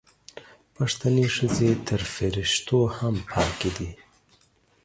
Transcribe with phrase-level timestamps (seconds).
[0.75, 3.91] پښتنې ښځې تر فریښتو هم پاکې دي